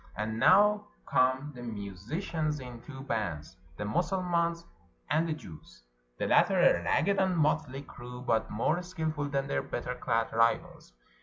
[0.17, 4.65] And now come the musicians in two bands, the Mussulmans',
[5.11, 5.83] and the Jews';
[6.17, 10.93] the latter a ragged and motley crew, but more skillful than their better clad rivals.